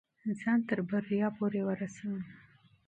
ځان 0.39 0.59
تر 0.67 0.79
کامیابۍ 0.89 1.19
پورې 1.37 1.61
ورسوه. 1.65 2.19